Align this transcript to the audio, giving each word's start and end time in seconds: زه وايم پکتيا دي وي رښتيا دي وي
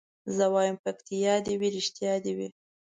زه 0.35 0.45
وايم 0.53 0.77
پکتيا 0.83 1.33
دي 1.45 1.53
وي 1.59 1.69
رښتيا 1.77 2.13
دي 2.23 2.31
وي 2.37 2.47